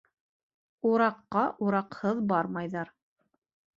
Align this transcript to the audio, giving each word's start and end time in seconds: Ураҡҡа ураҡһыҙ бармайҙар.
Ураҡҡа 0.93 1.43
ураҡһыҙ 1.67 2.25
бармайҙар. 2.33 2.95